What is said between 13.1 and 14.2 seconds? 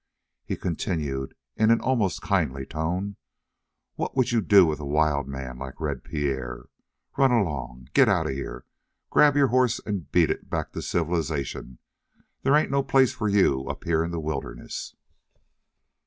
for you up here in the